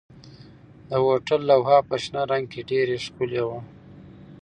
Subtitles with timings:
[0.89, 3.59] د هوټل لوحه په شنه رنګ کې ډېره ښکلې وه.